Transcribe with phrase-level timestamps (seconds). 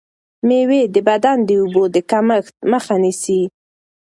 [0.47, 3.41] مېوې د بدن د اوبو د کمښت مخه نیسي.